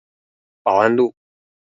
[0.63, 1.13] 保安路